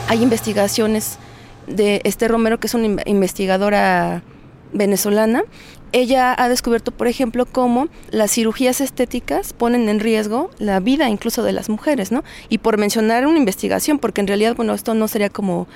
Hay 0.08 0.20
investigaciones 0.20 1.20
de 1.68 2.00
Esther 2.02 2.32
Romero, 2.32 2.58
que 2.58 2.66
es 2.66 2.74
una 2.74 3.02
investigadora 3.06 4.24
venezolana. 4.72 5.44
Ella 5.92 6.34
ha 6.36 6.48
descubierto, 6.48 6.90
por 6.90 7.06
ejemplo, 7.06 7.46
cómo 7.46 7.86
las 8.10 8.32
cirugías 8.32 8.80
estéticas 8.80 9.52
ponen 9.52 9.88
en 9.88 10.00
riesgo 10.00 10.50
la 10.58 10.80
vida 10.80 11.08
incluso 11.10 11.44
de 11.44 11.52
las 11.52 11.68
mujeres, 11.68 12.10
¿no? 12.10 12.24
Y 12.48 12.58
por 12.58 12.78
mencionar 12.78 13.28
una 13.28 13.38
investigación, 13.38 14.00
porque 14.00 14.22
en 14.22 14.26
realidad, 14.26 14.56
bueno, 14.56 14.74
esto 14.74 14.92
no 14.94 15.06
sería 15.06 15.30
como 15.30 15.68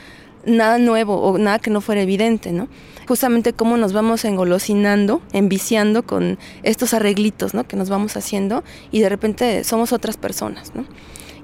nada 0.44 0.78
nuevo 0.78 1.20
o 1.20 1.38
nada 1.38 1.58
que 1.58 1.70
no 1.70 1.80
fuera 1.80 2.02
evidente, 2.02 2.52
¿no? 2.52 2.68
Justamente 3.08 3.52
cómo 3.52 3.76
nos 3.76 3.92
vamos 3.92 4.25
engolosinando, 4.25 5.22
enviciando 5.32 6.04
con 6.04 6.38
estos 6.62 6.94
arreglitos, 6.94 7.54
¿no? 7.54 7.66
Que 7.66 7.76
nos 7.76 7.88
vamos 7.88 8.16
haciendo 8.16 8.64
y 8.90 9.00
de 9.00 9.08
repente 9.08 9.64
somos 9.64 9.92
otras 9.92 10.16
personas, 10.16 10.75
¿no? 10.75 10.84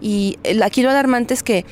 Y 0.01 0.39
aquí 0.63 0.83
lo 0.83 0.91
alarmante 0.91 1.35
es 1.35 1.43
que, 1.43 1.65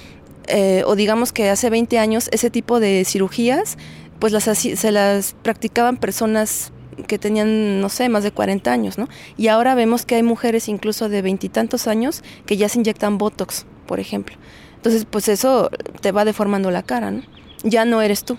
eh, 0.49 0.83
o 0.87 0.97
digamos 0.97 1.33
que 1.33 1.49
hace 1.49 1.71
20 1.71 1.99
años, 1.99 2.29
ese 2.33 2.51
tipo 2.51 2.81
de 2.81 3.05
cirugías, 3.05 3.79
pues 4.19 4.33
las, 4.33 4.45
se 4.45 4.93
las 4.93 5.35
practicaban 5.43 5.97
personas 5.97 6.73
que 7.07 7.19
tenían, 7.19 7.81
no 7.81 7.89
sé, 7.89 8.09
más 8.09 8.25
de 8.25 8.33
40 8.33 8.73
años, 8.73 8.99
¿no? 8.99 9.09
Y 9.37 9.49
ahora 9.49 9.75
vemos 9.75 10.07
que 10.07 10.15
hay 10.15 10.23
mujeres 10.23 10.69
incluso 10.69 11.09
de 11.09 11.23
veintitantos 11.23 11.87
años 11.87 12.23
que 12.47 12.57
ya 12.57 12.69
se 12.69 12.79
inyectan 12.79 13.19
Botox, 13.19 13.67
por 13.87 14.01
ejemplo. 14.01 14.37
Entonces, 14.77 15.05
pues 15.05 15.29
eso 15.29 15.71
te 16.01 16.13
va 16.13 16.25
deformando 16.25 16.71
la 16.71 16.83
cara, 16.83 17.11
¿no? 17.11 17.23
Ya 17.63 17.85
no 17.85 18.03
eres 18.03 18.25
tú. 18.25 18.39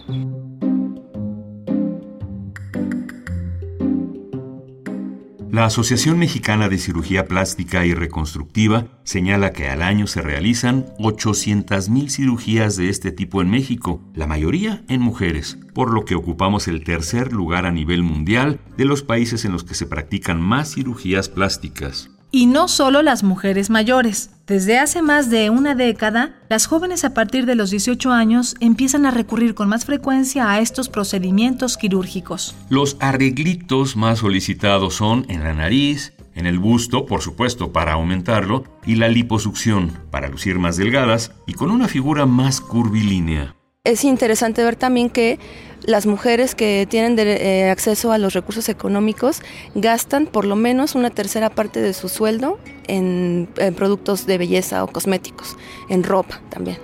La 5.58 5.66
Asociación 5.66 6.20
Mexicana 6.20 6.70
de 6.70 6.78
Cirugía 6.78 7.26
Plástica 7.26 7.84
y 7.84 7.96
Reconstructiva 7.96 8.86
señala 9.04 9.54
que 9.54 9.68
al 9.70 9.82
año 9.82 10.06
se 10.06 10.22
realizan 10.22 10.86
800.000 11.00 12.10
cirugías 12.10 12.78
de 12.78 12.90
este 12.90 13.12
tipo 13.12 13.42
en 13.42 13.50
México, 13.50 14.00
la 14.14 14.28
mayoría 14.28 14.84
en 14.88 15.02
mujeres, 15.02 15.58
por 15.74 15.92
lo 15.92 16.06
que 16.06 16.14
ocupamos 16.14 16.68
el 16.68 16.84
tercer 16.84 17.34
lugar 17.34 17.66
a 17.66 17.72
nivel 17.72 18.04
mundial 18.04 18.60
de 18.78 18.86
los 18.86 19.02
países 19.02 19.46
en 19.46 19.52
los 19.52 19.64
que 19.64 19.74
se 19.74 19.88
practican 19.88 20.40
más 20.40 20.76
cirugías 20.76 21.28
plásticas. 21.28 22.12
Y 22.30 22.46
no 22.46 22.68
solo 22.68 23.02
las 23.02 23.24
mujeres 23.24 23.72
mayores. 23.72 24.30
Desde 24.48 24.80
hace 24.80 25.02
más 25.02 25.30
de 25.30 25.50
una 25.50 25.76
década, 25.76 26.32
las 26.48 26.68
jóvenes 26.68 27.04
a 27.04 27.14
partir 27.14 27.46
de 27.46 27.56
los 27.56 27.70
18 27.70 28.14
años 28.14 28.56
empiezan 28.62 29.06
a 29.06 29.12
recurrir 29.12 29.56
con 29.56 29.68
más 29.68 29.84
frecuencia 29.84 30.50
a 30.50 30.62
estos 30.62 30.88
procedimientos 30.88 31.76
quirúrgicos. 31.76 32.56
Los 32.70 32.96
arreglitos 33.02 33.98
más 33.98 34.20
solicitados 34.20 34.94
son 34.94 35.26
en 35.28 35.44
la 35.44 35.54
nariz, 35.54 36.14
en 36.34 36.46
el 36.46 36.60
busto, 36.60 37.06
por 37.06 37.22
supuesto, 37.22 37.74
para 37.74 37.94
aumentarlo, 37.94 38.64
y 38.86 38.96
la 38.96 39.10
liposucción, 39.10 39.92
para 40.12 40.30
lucir 40.30 40.60
más 40.60 40.78
delgadas 40.78 41.34
y 41.46 41.52
con 41.52 41.70
una 41.70 41.90
figura 41.90 42.26
más 42.26 42.62
curvilínea 42.62 43.58
es 43.88 44.04
interesante 44.04 44.64
ver 44.64 44.76
también 44.76 45.10
que 45.10 45.40
las 45.88 46.06
mujeres 46.06 46.54
que 46.54 46.86
tienen 46.88 47.18
eh, 47.18 47.70
acceso 47.72 48.12
a 48.12 48.18
los 48.18 48.34
recursos 48.34 48.68
económicos 48.68 49.42
gastan 49.74 50.28
por 50.28 50.46
lo 50.46 50.58
menos 50.58 50.96
una 50.96 51.10
tercera 51.10 51.50
parte 51.50 51.82
de 51.82 51.94
su 51.94 52.10
sueldo 52.10 52.60
en, 52.88 53.48
en 53.56 53.74
productos 53.74 54.28
de 54.28 54.38
belleza 54.38 54.84
o 54.84 54.88
cosméticos, 54.88 55.58
en 55.90 56.04
ropa 56.04 56.42
también. 56.50 56.78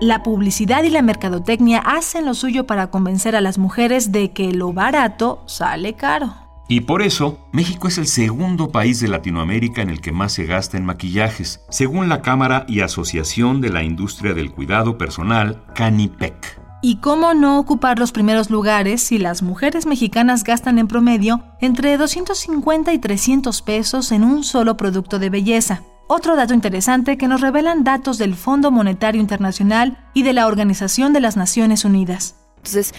La 0.00 0.22
publicidad 0.22 0.84
y 0.84 0.90
la 0.90 1.02
mercadotecnia 1.02 1.78
hacen 1.78 2.24
lo 2.24 2.32
suyo 2.32 2.66
para 2.66 2.86
convencer 2.86 3.36
a 3.36 3.42
las 3.42 3.58
mujeres 3.58 4.10
de 4.10 4.30
que 4.30 4.52
lo 4.54 4.72
barato 4.72 5.42
sale 5.44 5.92
caro. 5.92 6.49
Y 6.70 6.82
por 6.82 7.02
eso, 7.02 7.48
México 7.50 7.88
es 7.88 7.98
el 7.98 8.06
segundo 8.06 8.70
país 8.70 9.00
de 9.00 9.08
Latinoamérica 9.08 9.82
en 9.82 9.90
el 9.90 10.00
que 10.00 10.12
más 10.12 10.34
se 10.34 10.46
gasta 10.46 10.76
en 10.76 10.84
maquillajes, 10.84 11.62
según 11.68 12.08
la 12.08 12.22
Cámara 12.22 12.64
y 12.68 12.82
Asociación 12.82 13.60
de 13.60 13.70
la 13.70 13.82
Industria 13.82 14.34
del 14.34 14.52
Cuidado 14.52 14.96
Personal, 14.96 15.64
CANIPEC. 15.74 16.60
¿Y 16.80 16.98
cómo 16.98 17.34
no 17.34 17.58
ocupar 17.58 17.98
los 17.98 18.12
primeros 18.12 18.50
lugares 18.50 19.02
si 19.02 19.18
las 19.18 19.42
mujeres 19.42 19.84
mexicanas 19.84 20.44
gastan 20.44 20.78
en 20.78 20.86
promedio 20.86 21.42
entre 21.60 21.96
250 21.96 22.92
y 22.92 23.00
300 23.00 23.62
pesos 23.62 24.12
en 24.12 24.22
un 24.22 24.44
solo 24.44 24.76
producto 24.76 25.18
de 25.18 25.28
belleza? 25.28 25.82
Otro 26.06 26.36
dato 26.36 26.54
interesante 26.54 27.18
que 27.18 27.26
nos 27.26 27.40
revelan 27.40 27.82
datos 27.82 28.16
del 28.16 28.36
Fondo 28.36 28.70
Monetario 28.70 29.20
Internacional 29.20 29.98
y 30.14 30.22
de 30.22 30.34
la 30.34 30.46
Organización 30.46 31.12
de 31.12 31.20
las 31.20 31.36
Naciones 31.36 31.84
Unidas. 31.84 32.36
Entonces, 32.58 32.94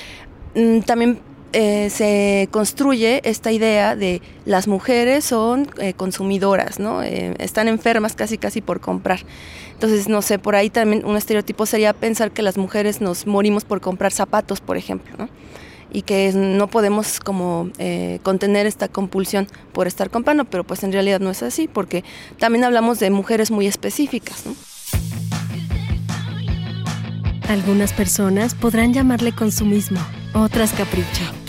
mm, 0.55 0.81
también 0.81 1.21
eh, 1.53 1.89
se 1.89 2.47
construye 2.49 3.21
esta 3.29 3.51
idea 3.51 3.97
de 3.97 4.21
las 4.45 4.69
mujeres 4.69 5.25
son 5.25 5.67
eh, 5.79 5.93
consumidoras, 5.93 6.79
¿no? 6.79 7.03
Eh, 7.03 7.33
están 7.39 7.67
enfermas 7.67 8.15
casi 8.15 8.37
casi 8.37 8.61
por 8.61 8.79
comprar. 8.79 9.19
Entonces, 9.73 10.07
no 10.07 10.21
sé, 10.21 10.39
por 10.39 10.55
ahí 10.55 10.69
también 10.69 11.05
un 11.05 11.17
estereotipo 11.17 11.65
sería 11.65 11.91
pensar 11.91 12.31
que 12.31 12.41
las 12.41 12.57
mujeres 12.57 13.01
nos 13.01 13.27
morimos 13.27 13.65
por 13.65 13.81
comprar 13.81 14.13
zapatos, 14.13 14.61
por 14.61 14.77
ejemplo, 14.77 15.13
¿no? 15.17 15.27
Y 15.91 16.03
que 16.03 16.31
no 16.33 16.67
podemos 16.67 17.19
como 17.19 17.69
contener 18.23 18.65
esta 18.65 18.87
compulsión 18.87 19.47
por 19.73 19.87
estar 19.87 20.09
comprando, 20.09 20.45
pero 20.45 20.63
pues 20.63 20.83
en 20.83 20.93
realidad 20.93 21.19
no 21.19 21.31
es 21.31 21.43
así, 21.43 21.67
porque 21.67 22.05
también 22.39 22.63
hablamos 22.63 22.99
de 22.99 23.09
mujeres 23.09 23.51
muy 23.51 23.67
específicas, 23.67 24.45
¿no? 24.45 24.55
Algunas 27.49 27.91
personas 27.91 28.55
podrán 28.55 28.93
llamarle 28.93 29.33
consumismo, 29.33 29.99
otras 30.33 30.71
capricho. 30.71 31.40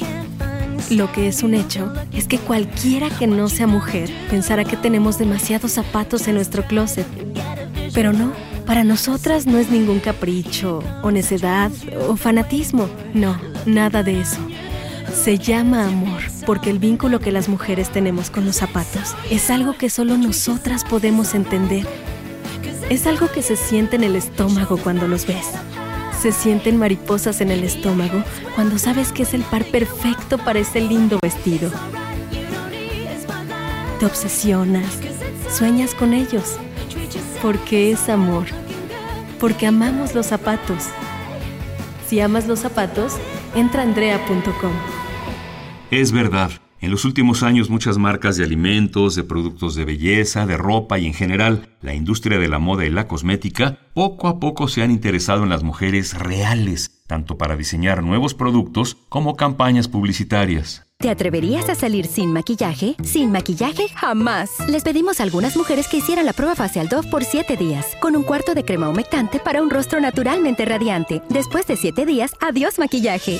Lo 0.90 1.10
que 1.12 1.28
es 1.28 1.42
un 1.42 1.54
hecho 1.54 1.92
es 2.12 2.26
que 2.26 2.38
cualquiera 2.38 3.08
que 3.10 3.26
no 3.26 3.48
sea 3.48 3.66
mujer 3.66 4.10
pensará 4.30 4.64
que 4.64 4.76
tenemos 4.76 5.18
demasiados 5.18 5.72
zapatos 5.72 6.28
en 6.28 6.34
nuestro 6.34 6.64
closet. 6.64 7.06
Pero 7.94 8.12
no, 8.12 8.32
para 8.66 8.84
nosotras 8.84 9.46
no 9.46 9.58
es 9.58 9.70
ningún 9.70 10.00
capricho, 10.00 10.82
o 11.02 11.10
necedad, 11.10 11.70
o 12.08 12.16
fanatismo. 12.16 12.88
No, 13.14 13.38
nada 13.66 14.02
de 14.02 14.20
eso. 14.20 14.38
Se 15.14 15.38
llama 15.38 15.86
amor, 15.86 16.22
porque 16.46 16.70
el 16.70 16.78
vínculo 16.78 17.20
que 17.20 17.32
las 17.32 17.48
mujeres 17.48 17.90
tenemos 17.90 18.30
con 18.30 18.44
los 18.44 18.56
zapatos 18.56 19.14
es 19.30 19.50
algo 19.50 19.76
que 19.76 19.90
solo 19.90 20.16
nosotras 20.16 20.84
podemos 20.84 21.34
entender. 21.34 21.86
Es 22.88 23.06
algo 23.06 23.30
que 23.30 23.42
se 23.42 23.56
siente 23.56 23.96
en 23.96 24.04
el 24.04 24.16
estómago 24.16 24.76
cuando 24.78 25.08
los 25.08 25.26
ves 25.26 25.46
se 26.22 26.30
sienten 26.30 26.76
mariposas 26.76 27.40
en 27.40 27.50
el 27.50 27.64
estómago 27.64 28.22
cuando 28.54 28.78
sabes 28.78 29.10
que 29.10 29.24
es 29.24 29.34
el 29.34 29.42
par 29.42 29.64
perfecto 29.64 30.38
para 30.38 30.60
ese 30.60 30.80
lindo 30.80 31.18
vestido. 31.20 31.68
Te 33.98 34.06
obsesionas, 34.06 34.86
sueñas 35.50 35.96
con 35.96 36.14
ellos, 36.14 36.58
porque 37.42 37.90
es 37.90 38.08
amor, 38.08 38.46
porque 39.40 39.66
amamos 39.66 40.14
los 40.14 40.26
zapatos. 40.26 40.84
Si 42.06 42.20
amas 42.20 42.46
los 42.46 42.60
zapatos, 42.60 43.14
entra 43.56 43.82
a 43.82 43.86
andrea.com. 43.86 44.72
Es 45.90 46.12
verdad. 46.12 46.61
En 46.82 46.90
los 46.90 47.04
últimos 47.04 47.44
años 47.44 47.70
muchas 47.70 47.96
marcas 47.96 48.36
de 48.36 48.42
alimentos, 48.42 49.14
de 49.14 49.22
productos 49.22 49.76
de 49.76 49.84
belleza, 49.84 50.46
de 50.46 50.56
ropa 50.56 50.98
y 50.98 51.06
en 51.06 51.14
general 51.14 51.68
la 51.80 51.94
industria 51.94 52.40
de 52.40 52.48
la 52.48 52.58
moda 52.58 52.84
y 52.84 52.90
la 52.90 53.06
cosmética 53.06 53.78
poco 53.94 54.26
a 54.26 54.40
poco 54.40 54.66
se 54.66 54.82
han 54.82 54.90
interesado 54.90 55.44
en 55.44 55.48
las 55.48 55.62
mujeres 55.62 56.18
reales, 56.18 57.04
tanto 57.06 57.38
para 57.38 57.54
diseñar 57.54 58.02
nuevos 58.02 58.34
productos 58.34 58.96
como 59.08 59.36
campañas 59.36 59.86
publicitarias. 59.86 60.84
¿Te 60.98 61.08
atreverías 61.08 61.68
a 61.68 61.76
salir 61.76 62.06
sin 62.06 62.32
maquillaje? 62.32 62.96
Sin 63.04 63.30
maquillaje, 63.30 63.86
jamás. 63.94 64.50
Les 64.68 64.82
pedimos 64.82 65.20
a 65.20 65.22
algunas 65.22 65.56
mujeres 65.56 65.86
que 65.86 65.98
hicieran 65.98 66.26
la 66.26 66.32
prueba 66.32 66.56
facial 66.56 66.88
Dove 66.88 67.08
por 67.08 67.22
7 67.22 67.56
días, 67.56 67.96
con 68.00 68.16
un 68.16 68.24
cuarto 68.24 68.54
de 68.54 68.64
crema 68.64 68.88
humectante 68.88 69.38
para 69.38 69.62
un 69.62 69.70
rostro 69.70 70.00
naturalmente 70.00 70.64
radiante. 70.64 71.22
Después 71.28 71.64
de 71.68 71.76
7 71.76 72.06
días, 72.06 72.32
adiós 72.40 72.80
maquillaje. 72.80 73.38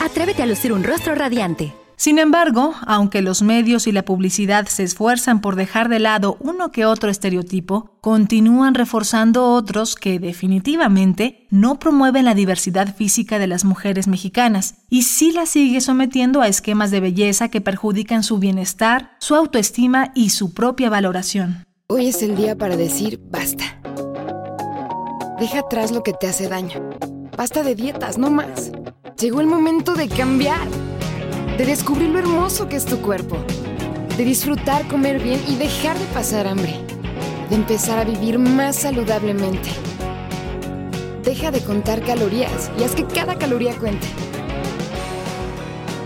Atrévete 0.00 0.42
a 0.42 0.46
lucir 0.46 0.72
un 0.72 0.82
rostro 0.82 1.14
radiante. 1.14 1.72
Sin 2.00 2.18
embargo, 2.18 2.72
aunque 2.86 3.20
los 3.20 3.42
medios 3.42 3.86
y 3.86 3.92
la 3.92 4.06
publicidad 4.06 4.66
se 4.68 4.84
esfuerzan 4.84 5.42
por 5.42 5.54
dejar 5.54 5.90
de 5.90 5.98
lado 5.98 6.38
uno 6.40 6.72
que 6.72 6.86
otro 6.86 7.10
estereotipo, 7.10 7.98
continúan 8.00 8.72
reforzando 8.74 9.52
otros 9.52 9.96
que 9.96 10.18
definitivamente 10.18 11.46
no 11.50 11.78
promueven 11.78 12.24
la 12.24 12.32
diversidad 12.32 12.96
física 12.96 13.38
de 13.38 13.48
las 13.48 13.66
mujeres 13.66 14.08
mexicanas 14.08 14.76
y 14.88 15.02
sí 15.02 15.30
las 15.32 15.50
sigue 15.50 15.82
sometiendo 15.82 16.40
a 16.40 16.48
esquemas 16.48 16.90
de 16.90 17.00
belleza 17.00 17.50
que 17.50 17.60
perjudican 17.60 18.22
su 18.22 18.38
bienestar, 18.38 19.10
su 19.18 19.34
autoestima 19.34 20.10
y 20.14 20.30
su 20.30 20.54
propia 20.54 20.88
valoración. 20.88 21.64
Hoy 21.88 22.06
es 22.06 22.22
el 22.22 22.34
día 22.34 22.56
para 22.56 22.78
decir 22.78 23.20
basta. 23.30 23.78
Deja 25.38 25.58
atrás 25.58 25.90
lo 25.90 26.02
que 26.02 26.14
te 26.14 26.28
hace 26.28 26.48
daño. 26.48 26.80
Basta 27.36 27.62
de 27.62 27.74
dietas, 27.74 28.16
no 28.16 28.30
más. 28.30 28.72
Llegó 29.18 29.42
el 29.42 29.48
momento 29.48 29.92
de 29.92 30.08
cambiar 30.08 30.66
de 31.56 31.66
descubrir 31.66 32.08
lo 32.08 32.18
hermoso 32.18 32.68
que 32.68 32.76
es 32.76 32.84
tu 32.84 33.00
cuerpo, 33.00 33.36
de 34.16 34.24
disfrutar 34.24 34.86
comer 34.88 35.22
bien 35.22 35.40
y 35.48 35.56
dejar 35.56 35.98
de 35.98 36.04
pasar 36.06 36.46
hambre, 36.46 36.74
de 37.48 37.56
empezar 37.56 37.98
a 37.98 38.04
vivir 38.04 38.38
más 38.38 38.76
saludablemente. 38.76 39.70
Deja 41.22 41.50
de 41.50 41.60
contar 41.60 42.00
calorías 42.02 42.70
y 42.78 42.84
haz 42.84 42.94
que 42.94 43.04
cada 43.04 43.36
caloría 43.36 43.76
cuente. 43.76 44.06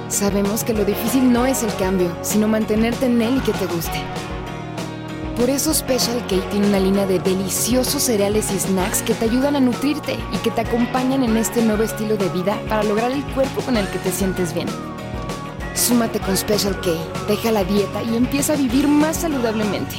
Sabemos 0.08 0.64
que 0.64 0.74
lo 0.74 0.84
difícil 0.84 1.32
no 1.32 1.46
es 1.46 1.62
el 1.62 1.74
cambio, 1.76 2.16
sino 2.22 2.46
mantenerte 2.46 3.06
en 3.06 3.20
él 3.20 3.36
y 3.38 3.40
que 3.40 3.52
te 3.52 3.66
guste. 3.66 4.00
Por 5.36 5.50
eso 5.50 5.74
Special 5.74 6.18
K 6.28 6.36
tiene 6.50 6.68
una 6.68 6.78
línea 6.78 7.06
de 7.06 7.18
deliciosos 7.18 8.04
cereales 8.04 8.52
y 8.52 8.58
snacks 8.58 9.02
que 9.02 9.14
te 9.14 9.24
ayudan 9.24 9.56
a 9.56 9.60
nutrirte 9.60 10.16
y 10.32 10.36
que 10.38 10.52
te 10.52 10.60
acompañan 10.60 11.24
en 11.24 11.36
este 11.36 11.62
nuevo 11.62 11.82
estilo 11.82 12.16
de 12.16 12.28
vida 12.28 12.56
para 12.68 12.84
lograr 12.84 13.10
el 13.10 13.24
cuerpo 13.34 13.60
con 13.62 13.76
el 13.76 13.88
que 13.88 13.98
te 13.98 14.12
sientes 14.12 14.54
bien. 14.54 14.68
Súmate 15.74 16.20
con 16.20 16.36
Special 16.36 16.80
K, 16.80 16.90
deja 17.26 17.50
la 17.50 17.64
dieta 17.64 18.02
y 18.02 18.16
empieza 18.16 18.52
a 18.52 18.56
vivir 18.56 18.86
más 18.86 19.16
saludablemente. 19.18 19.96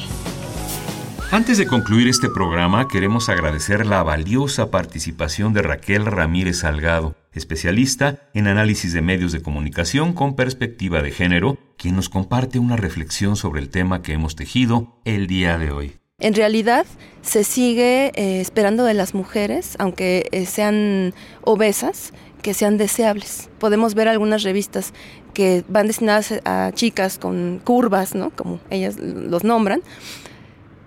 Antes 1.30 1.58
de 1.58 1.66
concluir 1.66 2.08
este 2.08 2.28
programa, 2.30 2.88
queremos 2.88 3.28
agradecer 3.28 3.84
la 3.84 4.02
valiosa 4.02 4.70
participación 4.70 5.52
de 5.52 5.62
Raquel 5.62 6.06
Ramírez 6.06 6.60
Salgado, 6.60 7.14
especialista 7.32 8.22
en 8.32 8.46
análisis 8.46 8.92
de 8.92 9.02
medios 9.02 9.32
de 9.32 9.42
comunicación 9.42 10.14
con 10.14 10.34
perspectiva 10.34 11.02
de 11.02 11.10
género, 11.10 11.58
quien 11.76 11.96
nos 11.96 12.08
comparte 12.08 12.58
una 12.58 12.76
reflexión 12.76 13.36
sobre 13.36 13.60
el 13.60 13.68
tema 13.68 14.02
que 14.02 14.14
hemos 14.14 14.34
tejido 14.34 14.98
el 15.04 15.26
día 15.26 15.58
de 15.58 15.72
hoy. 15.72 15.96
En 16.18 16.32
realidad 16.32 16.86
se 17.20 17.44
sigue 17.44 18.12
eh, 18.14 18.40
esperando 18.40 18.84
de 18.84 18.94
las 18.94 19.12
mujeres, 19.12 19.76
aunque 19.78 20.28
eh, 20.32 20.46
sean 20.46 21.12
obesas, 21.42 22.14
que 22.42 22.54
sean 22.54 22.78
deseables. 22.78 23.48
Podemos 23.58 23.94
ver 23.94 24.08
algunas 24.08 24.42
revistas 24.42 24.92
que 25.34 25.64
van 25.68 25.86
destinadas 25.86 26.34
a 26.44 26.70
chicas 26.74 27.18
con 27.18 27.60
curvas, 27.62 28.14
¿no? 28.14 28.30
Como 28.30 28.60
ellas 28.70 28.96
los 28.98 29.44
nombran, 29.44 29.82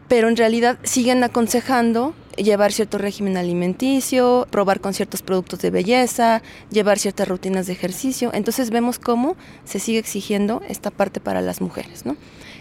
pero 0.08 0.28
en 0.28 0.38
realidad 0.38 0.80
siguen 0.84 1.24
aconsejando 1.24 2.16
llevar 2.36 2.72
cierto 2.72 2.98
régimen 2.98 3.38
alimenticio, 3.38 4.48
probar 4.50 4.80
con 4.80 4.94
ciertos 4.94 5.22
productos 5.22 5.60
de 5.60 5.70
belleza, 5.70 6.42
llevar 6.72 6.98
ciertas 6.98 7.28
rutinas 7.28 7.68
de 7.68 7.74
ejercicio. 7.74 8.32
Entonces 8.34 8.70
vemos 8.70 8.98
cómo 8.98 9.36
se 9.66 9.80
sigue 9.80 10.00
exigiendo 10.00 10.62
esta 10.68 10.90
parte 10.90 11.20
para 11.20 11.42
las 11.42 11.62
mujeres, 11.62 12.06
¿no? 12.06 12.16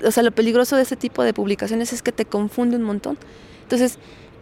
O 0.05 0.11
sea, 0.11 0.23
lo 0.23 0.33
peligroso 0.33 0.77
de 0.77 0.83
este 0.83 0.97
tipo 0.97 1.23
de 1.23 1.33
publicaciones 1.33 1.93
es 1.93 2.03
que 2.03 2.13
te 2.13 2.25
confunde 2.25 2.77
un 2.77 2.83
montón. 2.83 3.19
Entonces, 3.63 3.99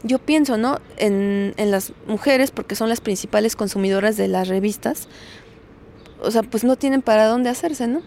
yo 0.06 0.18
pienso, 0.18 0.56
¿no? 0.56 0.78
En, 0.96 1.54
en, 1.56 1.70
las 1.70 1.92
mujeres, 2.06 2.50
porque 2.50 2.74
son 2.74 2.88
las 2.88 3.00
principales 3.00 3.56
consumidoras 3.56 4.16
de 4.16 4.28
las 4.28 4.48
revistas, 4.48 5.08
o 6.20 6.30
sea, 6.30 6.42
pues 6.42 6.64
no 6.64 6.76
tienen 6.76 7.02
para 7.02 7.26
dónde 7.26 7.50
hacerse, 7.50 7.86
¿no? 7.86 8.02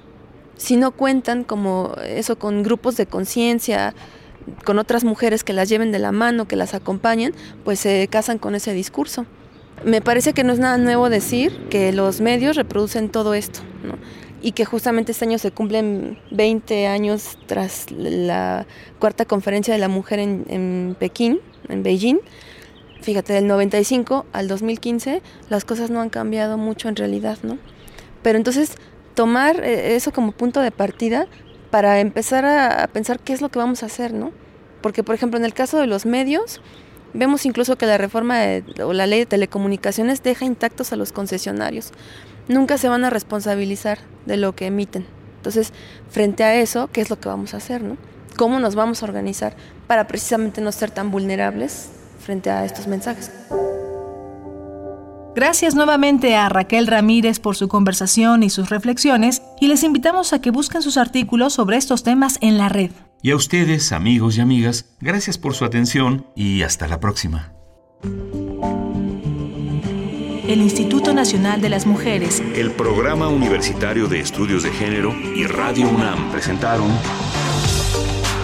Si 0.57 0.75
no 0.75 0.91
cuentan 0.91 1.43
como 1.43 1.93
eso 2.03 2.37
con 2.37 2.63
grupos 2.63 2.97
de 2.97 3.05
conciencia, 3.05 3.93
con 4.65 4.79
otras 4.79 5.03
mujeres 5.03 5.43
que 5.43 5.53
las 5.53 5.69
lleven 5.69 5.91
de 5.91 5.99
la 5.99 6.11
mano, 6.11 6.47
que 6.47 6.55
las 6.55 6.73
acompañen, 6.73 7.33
pues 7.63 7.79
se 7.79 8.07
casan 8.09 8.39
con 8.39 8.55
ese 8.55 8.73
discurso. 8.73 9.25
Me 9.85 10.01
parece 10.01 10.33
que 10.33 10.43
no 10.43 10.51
es 10.51 10.59
nada 10.59 10.77
nuevo 10.77 11.09
decir 11.09 11.67
que 11.69 11.93
los 11.93 12.19
medios 12.19 12.57
reproducen 12.57 13.09
todo 13.09 13.33
esto, 13.33 13.61
¿no? 13.83 13.95
y 14.41 14.53
que 14.53 14.65
justamente 14.65 15.11
este 15.11 15.25
año 15.25 15.37
se 15.37 15.51
cumplen 15.51 16.17
20 16.31 16.87
años 16.87 17.37
tras 17.45 17.91
la 17.91 18.65
cuarta 18.99 19.25
conferencia 19.25 19.73
de 19.73 19.79
la 19.79 19.89
mujer 19.89 20.19
en, 20.19 20.45
en 20.49 20.95
Pekín, 20.99 21.41
en 21.69 21.83
Beijing. 21.83 22.19
Fíjate, 23.01 23.33
del 23.33 23.47
95 23.47 24.25
al 24.33 24.47
2015 24.47 25.21
las 25.49 25.63
cosas 25.65 25.89
no 25.89 26.01
han 26.01 26.09
cambiado 26.09 26.57
mucho 26.57 26.89
en 26.89 26.95
realidad, 26.95 27.37
¿no? 27.43 27.57
Pero 28.21 28.37
entonces 28.37 28.75
tomar 29.15 29.63
eh, 29.63 29.95
eso 29.95 30.11
como 30.11 30.31
punto 30.31 30.61
de 30.61 30.71
partida 30.71 31.27
para 31.71 31.99
empezar 31.99 32.45
a, 32.45 32.87
pensar 32.87 33.19
qué 33.19 33.33
es 33.33 33.41
lo 33.41 33.49
que 33.49 33.59
vamos 33.59 33.83
a 33.83 33.85
hacer, 33.85 34.13
¿no? 34.13 34.31
Porque, 34.81 35.03
por 35.03 35.15
ejemplo, 35.15 35.37
en 35.37 35.45
el 35.45 35.53
caso 35.53 35.77
de 35.77 35.87
los 35.87 36.05
medios, 36.05 36.61
vemos 37.13 37.45
incluso 37.45 37.77
que 37.77 37.85
la 37.85 37.97
reforma 37.97 38.39
o 38.83 38.93
la 38.93 39.07
ley 39.07 39.19
de 39.19 39.25
telecomunicaciones 39.25 40.23
deja 40.23 40.45
intactos 40.45 40.93
a 40.93 40.95
los 40.95 41.11
concesionarios. 41.11 41.91
Nunca 42.47 42.77
se 42.77 42.89
van 42.89 43.03
a 43.03 43.09
responsabilizar 43.09 43.99
de 44.25 44.37
lo 44.37 44.55
que 44.55 44.67
emiten. 44.67 45.05
Entonces, 45.37 45.73
frente 46.09 46.43
a 46.43 46.55
eso, 46.55 46.89
¿qué 46.91 47.01
es 47.01 47.09
lo 47.09 47.19
que 47.19 47.29
vamos 47.29 47.53
a 47.53 47.57
hacer, 47.57 47.83
no? 47.83 47.97
¿Cómo 48.39 48.61
nos 48.61 48.73
vamos 48.73 49.03
a 49.03 49.05
organizar 49.05 49.53
para 49.85 50.07
precisamente 50.07 50.61
no 50.61 50.71
ser 50.71 50.91
tan 50.91 51.11
vulnerables 51.11 51.89
frente 52.21 52.49
a 52.49 52.63
estos 52.63 52.87
mensajes? 52.87 53.33
Gracias 55.35 55.75
nuevamente 55.75 56.37
a 56.37 56.47
Raquel 56.47 56.87
Ramírez 56.87 57.41
por 57.41 57.57
su 57.57 57.67
conversación 57.67 58.43
y 58.43 58.49
sus 58.49 58.69
reflexiones 58.69 59.41
y 59.59 59.67
les 59.67 59.83
invitamos 59.83 60.31
a 60.31 60.39
que 60.39 60.51
busquen 60.51 60.81
sus 60.81 60.95
artículos 60.95 61.51
sobre 61.51 61.75
estos 61.75 62.03
temas 62.03 62.37
en 62.39 62.57
la 62.57 62.69
red. 62.69 62.91
Y 63.21 63.31
a 63.31 63.35
ustedes, 63.35 63.91
amigos 63.91 64.37
y 64.37 64.39
amigas, 64.39 64.85
gracias 65.01 65.37
por 65.37 65.53
su 65.53 65.65
atención 65.65 66.25
y 66.33 66.61
hasta 66.61 66.87
la 66.87 67.01
próxima. 67.01 67.51
El 70.47 70.61
Instituto 70.61 71.13
Nacional 71.13 71.59
de 71.59 71.67
las 71.67 71.85
Mujeres, 71.85 72.41
el 72.55 72.71
Programa 72.71 73.27
Universitario 73.27 74.07
de 74.07 74.21
Estudios 74.21 74.63
de 74.63 74.71
Género 74.71 75.13
y 75.35 75.45
Radio 75.45 75.89
UNAM 75.89 76.31
presentaron 76.31 76.87